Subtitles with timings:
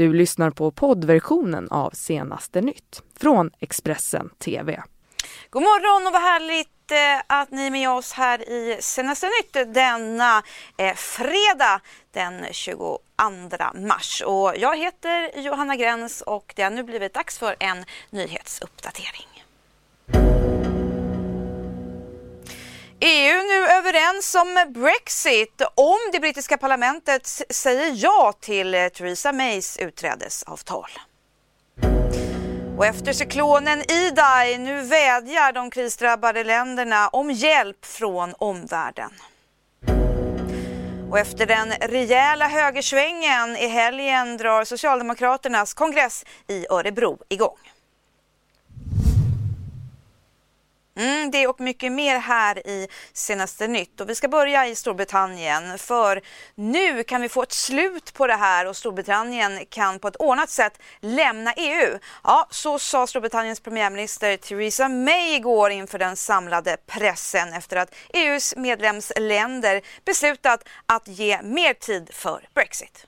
[0.00, 4.82] Du lyssnar på poddversionen av Senaste nytt från Expressen TV.
[5.50, 9.74] God morgon och vad härligt eh, att ni är med oss här i Senaste nytt
[9.74, 10.42] denna
[10.76, 11.80] eh, fredag
[12.12, 12.98] den 22
[13.74, 14.22] mars.
[14.26, 19.39] Och jag heter Johanna Gräns och det har nu blivit dags för en nyhetsuppdatering.
[23.02, 29.76] EU nu överens om Brexit om det brittiska parlamentet säger ja till eh, Theresa Mays
[29.78, 30.90] utträdesavtal.
[32.76, 39.10] Och efter cyklonen Idai nu vädjar de krisdrabbade länderna om hjälp från omvärlden.
[41.10, 47.69] Och efter den rejäla högersvängen i helgen drar Socialdemokraternas kongress i Örebro igång.
[51.00, 54.00] Mm, det och mycket mer här i senaste nytt.
[54.00, 56.22] Och vi ska börja i Storbritannien för
[56.54, 60.50] nu kan vi få ett slut på det här och Storbritannien kan på ett ordnat
[60.50, 61.98] sätt lämna EU.
[62.24, 68.56] Ja, så sa Storbritanniens premiärminister Theresa May igår inför den samlade pressen efter att EUs
[68.56, 73.06] medlemsländer beslutat att ge mer tid för Brexit.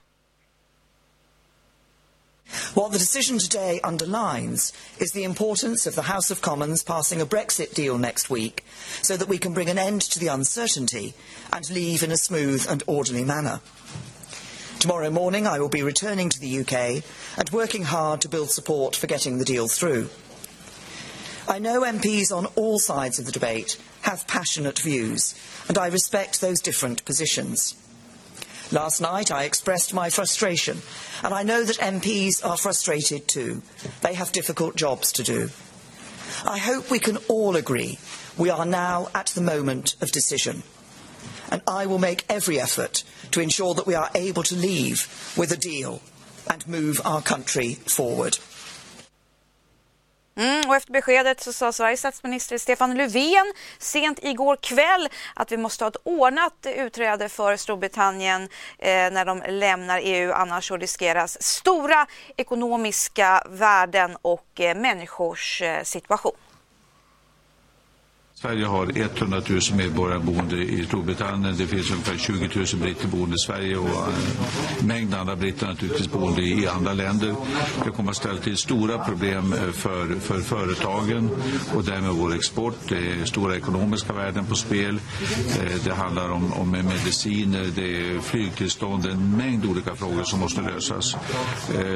[2.73, 7.25] What the decision today underlines is the importance of the House of Commons passing a
[7.25, 8.65] Brexit deal next week
[9.01, 11.13] so that we can bring an end to the uncertainty
[11.51, 13.61] and leave in a smooth and orderly manner.
[14.79, 17.03] Tomorrow morning I will be returning to the UK
[17.37, 20.09] and working hard to build support for getting the deal through.
[21.47, 25.35] I know MPs on all sides of the debate have passionate views
[25.69, 27.75] and I respect those different positions.
[28.73, 30.81] Last night I expressed my frustration,
[31.23, 33.61] and I know that MPs are frustrated too.
[34.01, 35.51] They have difficult jobs to do.
[36.43, 37.99] I hope we can all agree
[38.35, 40.63] we are now at the moment of decision.
[41.51, 45.07] And I will make every effort to ensure that we are able to leave
[45.37, 46.01] with a deal
[46.49, 48.39] and move our country forward.
[50.35, 55.57] Mm, och efter beskedet så sa Sveriges statsminister Stefan Löfven sent igår kväll att vi
[55.57, 58.41] måste ha ett ordnat utträde för Storbritannien
[58.79, 62.07] eh, när de lämnar EU annars så riskeras stora
[62.37, 66.42] ekonomiska värden och eh, människors eh, situation.
[68.35, 71.55] Sverige har 100 000 medborgare boende i Storbritannien.
[71.57, 74.07] Det finns ungefär 20 000 britter boende i Sverige och
[74.81, 77.35] en mängd andra britter naturligtvis boende i andra länder.
[77.85, 81.29] Det kommer att ställa till stora problem eh, för, för företagen
[81.75, 82.75] och därmed vår export.
[82.89, 84.99] Det är stora ekonomiska värden på spel.
[85.59, 90.61] Eh, det handlar om, om mediciner, det är flygtillstånd, en mängd olika frågor som måste
[90.61, 91.15] lösas.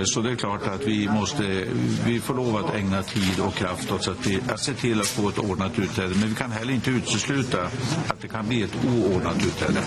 [0.06, 1.66] Så det är klart att vi måste,
[2.06, 5.30] vi får lov att ägna tid och kraft åt att, att se till att få
[5.30, 6.16] ett ordnat utträde.
[6.28, 7.66] Men kan heller inte utesluta
[8.08, 9.80] att det kan bli ett oordnat utträde.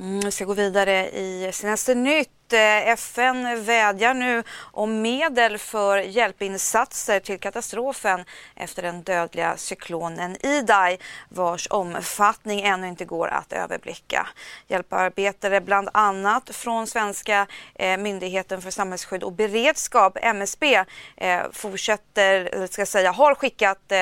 [0.00, 2.43] Mm, vi ska gå vidare i senaste nytt.
[2.52, 8.24] Eh, FN vädjar nu om medel för hjälpinsatser till katastrofen
[8.56, 14.26] efter den dödliga cyklonen Idai vars omfattning ännu inte går att överblicka.
[14.68, 20.84] Hjälparbetare bland annat från svenska eh, Myndigheten för samhällsskydd och beredskap, MSB,
[21.16, 23.92] eh, fortsätter, ska säga, har skickat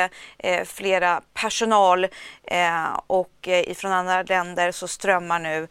[0.65, 2.07] flera personal
[3.07, 5.69] och från ifrån andra länder så strömmar nu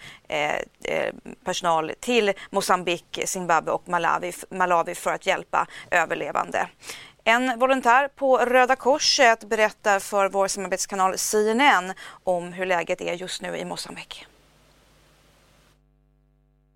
[1.45, 6.69] personal till Mosambik, Zimbabwe och Malawi, Malawi för att hjälpa överlevande.
[7.23, 13.41] En volontär på Röda Korset berättar för vår samarbetskanal CNN om hur läget är just
[13.41, 14.25] nu i Mosambik.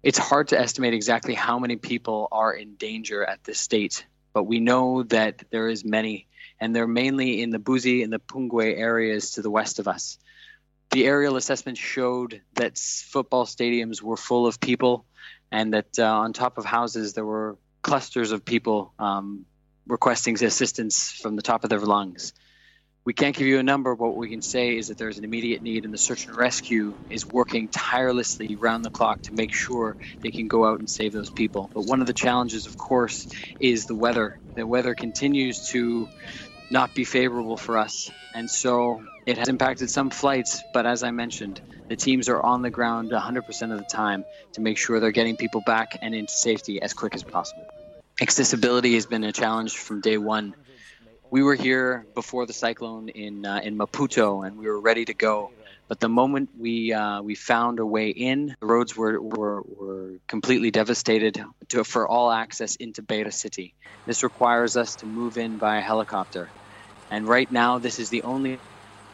[0.03, 4.49] It's hard to estimate exactly how many people are in danger at this state, but
[4.49, 6.25] we know that there is many,
[6.61, 10.17] and they're mainly in the Buzi and the Pungwe areas to the west of us.
[10.89, 12.77] The aerial assessment showed that
[13.11, 15.05] football stadiums were full of people
[15.55, 19.45] and that uh, on top of houses there were clusters of people um,
[19.87, 22.33] requesting assistance from the top of their lungs.
[23.05, 25.23] We can't give you a number, but what we can say is that there's an
[25.23, 29.53] immediate need, and the search and rescue is working tirelessly round the clock to make
[29.53, 31.69] sure they can go out and save those people.
[31.73, 33.27] But one of the challenges, of course,
[33.59, 34.39] is the weather.
[34.55, 36.09] The weather continues to
[36.69, 40.63] not be favorable for us, and so it has impacted some flights.
[40.73, 44.61] But as I mentioned, the teams are on the ground 100% of the time to
[44.61, 47.67] make sure they're getting people back and into safety as quick as possible.
[48.21, 50.55] Accessibility has been a challenge from day one.
[51.31, 55.13] We were here before the cyclone in uh, in Maputo, and we were ready to
[55.13, 55.51] go.
[55.87, 60.19] But the moment we uh, we found a way in, the roads were, were, were
[60.27, 63.75] completely devastated to, for all access into Beta City.
[64.07, 66.51] This requires us to move in via helicopter,
[67.11, 68.61] and right now this is the only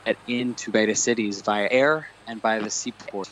[0.06, 3.30] get into Beta cities via air and by the seaport.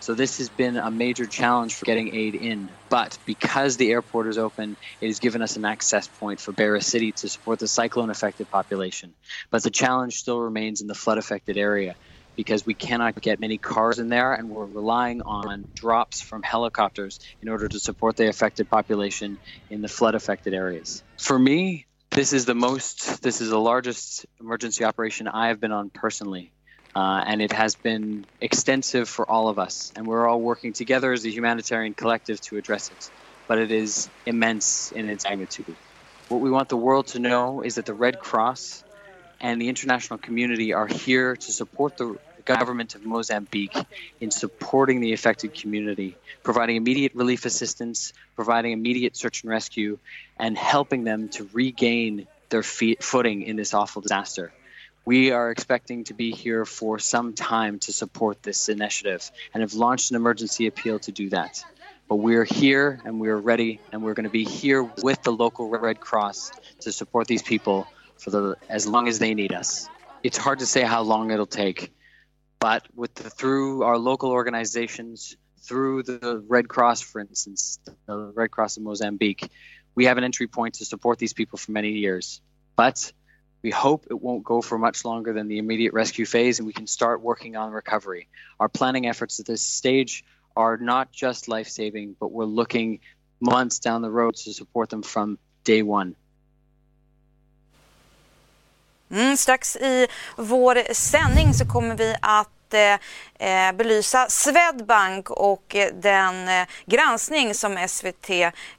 [0.00, 2.70] So this has been a major challenge for getting aid in.
[2.88, 6.80] But because the airport is open, it has given us an access point for Beira
[6.80, 9.14] City to support the cyclone affected population.
[9.50, 11.96] But the challenge still remains in the flood affected area
[12.38, 17.18] because we cannot get many cars in there and we're relying on drops from helicopters
[17.42, 19.36] in order to support the affected population
[19.70, 21.02] in the flood affected areas.
[21.18, 25.72] For me, this is the most, this is the largest emergency operation I have been
[25.72, 26.52] on personally.
[26.94, 29.92] Uh, and it has been extensive for all of us.
[29.96, 33.10] And we're all working together as a humanitarian collective to address it.
[33.48, 35.74] But it is immense in its magnitude.
[36.28, 38.84] What we want the world to know is that the Red Cross
[39.40, 42.16] and the international community are here to support the
[42.48, 43.76] government of Mozambique
[44.20, 49.98] in supporting the affected community, providing immediate relief assistance, providing immediate search and rescue,
[50.38, 54.50] and helping them to regain their feet, footing in this awful disaster.
[55.04, 59.74] We are expecting to be here for some time to support this initiative and have
[59.74, 61.62] launched an emergency appeal to do that.
[62.08, 65.68] But we're here and we're ready and we're going to be here with the local
[65.68, 67.86] Red Cross to support these people
[68.16, 69.88] for the as long as they need us.
[70.22, 71.92] It's hard to say how long it'll take,
[72.60, 78.50] but with the, through our local organizations, through the Red Cross, for instance, the Red
[78.50, 79.50] Cross of Mozambique,
[79.94, 82.40] we have an entry point to support these people for many years.
[82.76, 83.12] But
[83.62, 86.72] we hope it won't go for much longer than the immediate rescue phase and we
[86.72, 88.28] can start working on recovery.
[88.60, 90.24] Our planning efforts at this stage
[90.56, 93.00] are not just life saving, but we're looking
[93.40, 96.16] months down the road to support them from day one.
[99.10, 100.06] Mm, strax i
[100.36, 102.92] vår sändning så kommer vi att eh,
[103.38, 108.30] eh belysa Swedbank och eh, den eh, granskning som SVT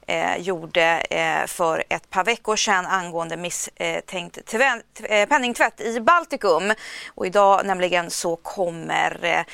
[0.06, 4.54] eh, gjorde eh, för ett par veckor sedan angående misstänkt
[5.02, 6.72] eh, penningtvätt i Baltikum.
[7.14, 9.44] Och idag nämligen så kommer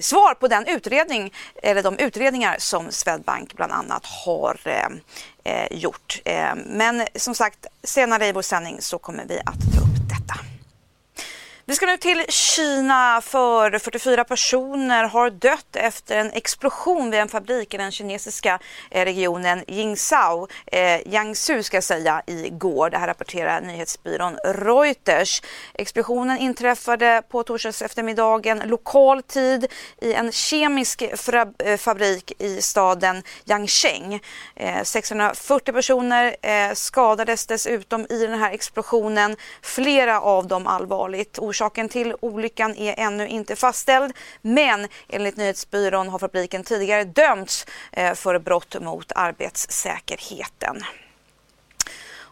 [0.00, 4.56] svar på den utredning, eller de utredningar som Swedbank bland annat har
[5.44, 6.20] Eh, gjort.
[6.24, 9.91] Eh, men som sagt, senare i vår sändning så kommer vi att ta upp
[11.66, 17.28] vi ska nu till Kina för 44 personer har dött efter en explosion vid en
[17.28, 18.58] fabrik i den kinesiska
[18.90, 22.90] eh, regionen Jingzhou, eh, Jiangsu ska jag säga, igår.
[22.90, 25.42] Det här rapporterar nyhetsbyrån Reuters.
[25.74, 29.66] Explosionen inträffade på torsdags eftermiddagen lokal tid
[30.00, 34.20] i en kemisk eh, fabrik i staden Yangcheng.
[34.56, 41.38] Eh, 640 personer eh, skadades dessutom i den här explosionen, flera av dem allvarligt.
[41.52, 44.12] Orsaken till olyckan är ännu inte fastställd
[44.42, 50.76] men enligt nyhetsbyrån har fabriken tidigare dömts eh, för brott mot arbetssäkerheten.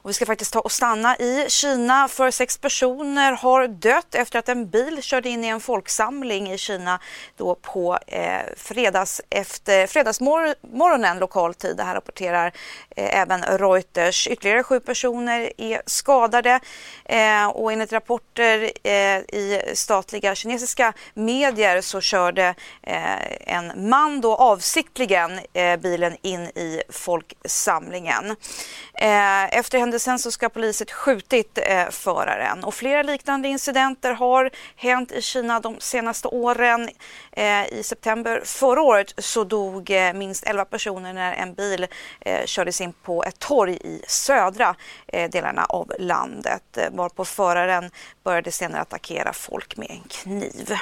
[0.02, 4.38] Och vi ska faktiskt ta och stanna i Kina för sex personer har dött efter
[4.38, 7.00] att en bil körde in i en folksamling i Kina
[7.36, 11.76] då på eh, fredags efter, fredagsmorgonen lokal tid.
[11.76, 12.52] Det här rapporterar
[12.96, 14.28] eh, även Reuters.
[14.28, 16.60] Ytterligare sju personer är skadade
[17.04, 24.36] eh, och enligt rapporter eh, i statliga kinesiska medier så körde eh, en man då
[24.36, 28.36] avsiktligen eh, bilen in i folksamlingen.
[28.94, 35.12] Eh, efter händelsen så ska polisen skjutit eh, föraren och flera liknande incidenter har hänt
[35.12, 36.88] i Kina de senaste åren.
[37.32, 41.86] Eh, I september förra året så dog eh, minst 11 personer när en bil
[42.20, 44.74] eh, kördes in på ett torg i södra
[45.06, 47.90] eh, delarna av landet eh, varpå föraren
[48.24, 50.74] började senare attackera folk med en kniv.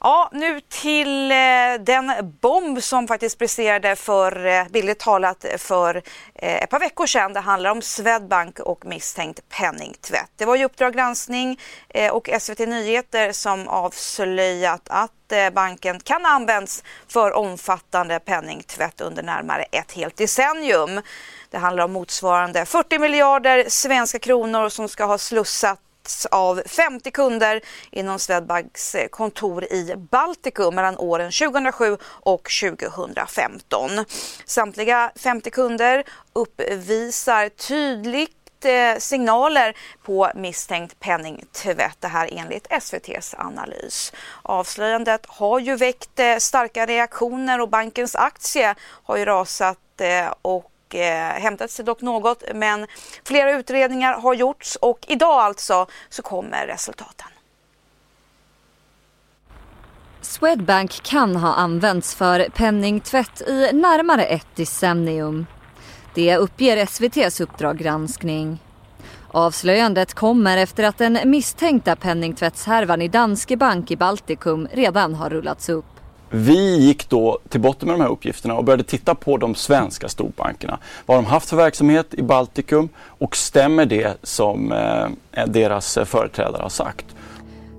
[0.00, 1.36] Ja, nu till eh,
[1.80, 6.02] den bomb som faktiskt presterade, för, eh, billigt talat, för
[6.34, 7.32] eh, ett par veckor sedan.
[7.32, 10.30] Det handlar om Swedbank och misstänkt penningtvätt.
[10.36, 16.24] Det var ju Uppdrag granskning eh, och SVT Nyheter som avslöjat att eh, banken kan
[16.24, 21.00] ha använts för omfattande penningtvätt under närmare ett helt decennium.
[21.50, 25.80] Det handlar om motsvarande 40 miljarder svenska kronor som ska ha slussat
[26.30, 27.60] av 50 kunder
[27.90, 33.90] inom Swedbanks eh, kontor i Baltikum mellan åren 2007 och 2015.
[34.44, 41.96] Samtliga 50 kunder uppvisar tydligt eh, signaler på misstänkt penningtvätt.
[42.00, 44.12] Det här enligt SVTs analys.
[44.42, 49.78] Avslöjandet har ju väckt eh, starka reaktioner och bankens aktie har ju rasat
[50.42, 52.86] och eh, hämtat sig dock något men
[53.24, 57.28] flera utredningar har gjorts och idag alltså så kommer resultaten.
[60.20, 65.46] Swedbank kan ha använts för penningtvätt i närmare ett decennium.
[66.14, 68.58] Det uppger SVTs Uppdrag granskning.
[69.28, 75.68] Avslöjandet kommer efter att den misstänkta penningtvättshärvan i Danske Bank i Baltikum redan har rullats
[75.68, 75.95] upp.
[76.30, 80.08] Vi gick då till botten med de här uppgifterna och började titta på de svenska
[80.08, 80.78] storbankerna.
[81.06, 86.62] Vad har de haft för verksamhet i Baltikum och stämmer det som eh, deras företrädare
[86.62, 87.06] har sagt?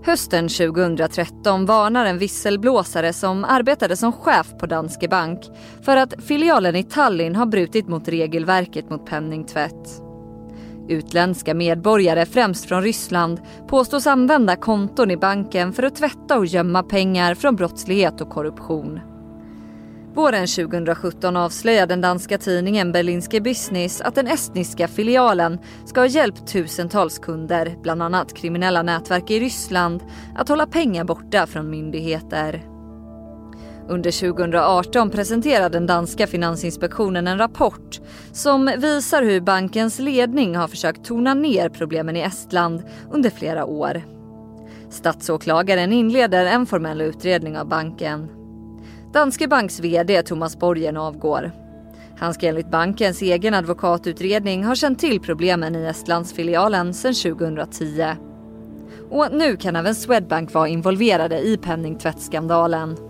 [0.08, 5.39] Hösten 2013 varnar en visselblåsare som arbetade som chef på Danske Bank
[5.82, 10.07] för att filialen i Tallinn har brutit mot regelverket mot penningtvätt.
[10.89, 16.84] Utländska medborgare, främst från Ryssland, påstås använda konton i banken för att tvätta och gömma
[16.84, 19.00] pengar från brottslighet och korruption.
[20.13, 26.48] Våren 2017 avslöjade den danska tidningen Berlinske Business att den estniska filialen ska ha hjälpt
[26.48, 30.03] tusentals kunder, bland annat kriminella nätverk i Ryssland,
[30.36, 32.76] att hålla pengar borta från myndigheter.
[33.89, 38.00] Under 2018 presenterade den danska finansinspektionen en rapport
[38.32, 44.01] som visar hur bankens ledning har försökt tona ner problemen i Estland under flera år.
[44.89, 48.29] Statsåklagaren inleder en formell utredning av banken.
[49.13, 51.51] Danske Banks VD Thomas Borgen avgår.
[52.17, 58.06] Han ska enligt bankens egen advokatutredning ha känt till problemen i Estlandsfilialen sedan 2010.
[59.10, 63.07] Och nu kan även Swedbank vara involverade i penningtvättsskandalen.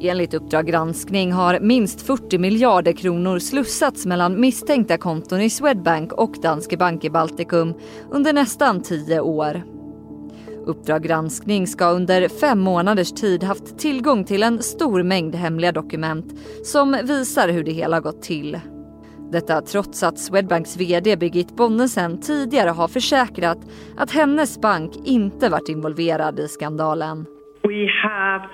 [0.00, 6.34] Enligt Uppdrag granskning har minst 40 miljarder kronor slussats mellan misstänkta konton i Swedbank och
[6.42, 7.74] Danske Bank i Baltikum
[8.10, 9.62] under nästan tio år.
[10.66, 16.26] Uppdrag granskning ska under fem månaders tid haft tillgång till en stor mängd hemliga dokument
[16.64, 18.60] som visar hur det hela gått till.
[19.32, 23.58] Detta trots att Swedbanks VD Birgit Bonnesen tidigare har försäkrat
[23.96, 27.26] att hennes bank inte varit involverad i skandalen.
[27.62, 28.48] We have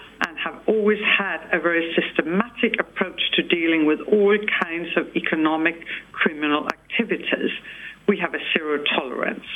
[0.44, 5.76] have always had a very systematic approach to dealing with all kinds of economic
[6.12, 7.52] criminal activities.
[8.08, 9.48] We have a zero tolerance.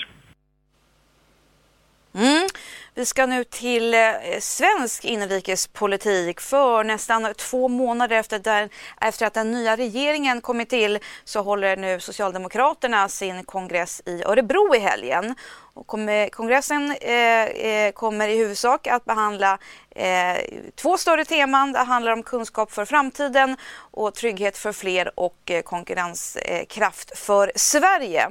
[2.15, 2.49] Mm.
[2.95, 4.01] Vi ska nu till eh,
[4.41, 6.41] svensk inrikespolitik.
[6.41, 8.69] För nästan två månader efter, där,
[9.01, 14.75] efter att den nya regeringen kommit till så håller nu Socialdemokraterna sin kongress i Örebro
[14.75, 15.35] i helgen.
[15.75, 15.87] Och
[16.33, 19.59] kongressen eh, eh, kommer i huvudsak att behandla
[19.91, 20.37] eh,
[20.75, 21.73] två större teman.
[21.73, 28.29] Det handlar om kunskap för framtiden och trygghet för fler och konkurrenskraft för Sverige.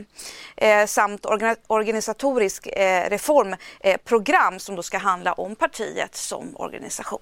[0.87, 1.25] Samt
[1.67, 2.67] organisatorisk
[3.07, 7.21] reformprogram som då ska handla om partiet som organisation.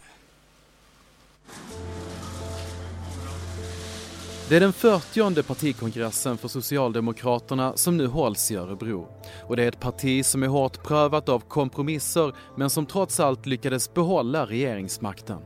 [4.52, 9.08] Det är den 40 partikongressen för Socialdemokraterna som nu hålls i Örebro.
[9.48, 13.46] Och det är ett parti som är hårt prövat av kompromisser men som trots allt
[13.46, 15.38] lyckades behålla regeringsmakten.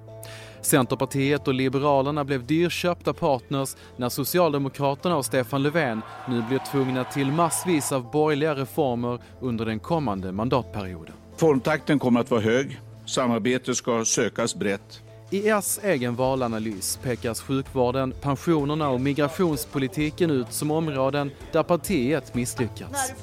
[0.62, 7.32] Centerpartiet och Liberalerna blev dyrköpta partners när Socialdemokraterna och Stefan Löfven nu blir tvungna till
[7.32, 11.14] massvis av borgerliga reformer under den kommande mandatperioden.
[11.38, 12.80] Formtakten kommer att vara hög.
[13.06, 15.05] samarbete ska sökas brett.
[15.32, 23.14] I S egen valanalys pekas sjukvården, pensionerna och migrationspolitiken ut som områden där partiet misslyckats.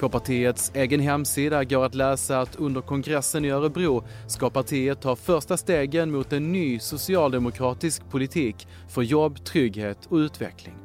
[0.00, 5.16] På partiets egen hemsida går att läsa att under kongressen i Örebro ska partiet ta
[5.16, 10.81] första stegen mot en ny socialdemokratisk politik för jobb, trygghet och utveckling.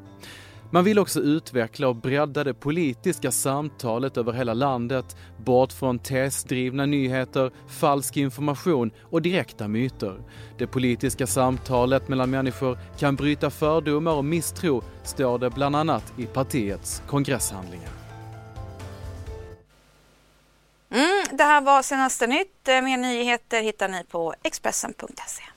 [0.71, 6.86] Man vill också utveckla och bredda det politiska samtalet över hela landet, bort från tesdrivna
[6.86, 10.21] nyheter, falsk information och direkta myter.
[10.57, 16.25] Det politiska samtalet mellan människor kan bryta fördomar och misstro, står det bland annat i
[16.25, 17.89] partiets kongresshandlingar.
[20.91, 22.67] Mm, det här var senaste nytt.
[22.67, 25.56] Eh, mer nyheter hittar ni på Expressen.se.